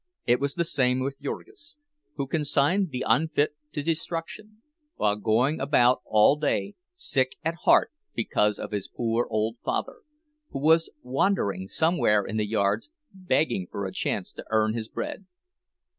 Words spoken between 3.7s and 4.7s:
to destruction,